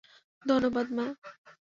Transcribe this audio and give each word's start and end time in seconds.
ধন্যবাদ, 0.45 0.87
মা। 0.91 1.05